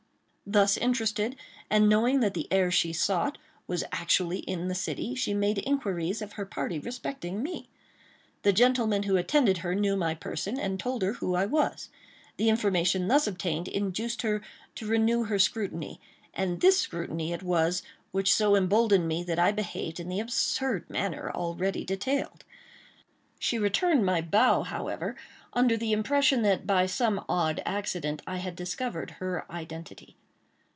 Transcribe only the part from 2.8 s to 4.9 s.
sought was actually in the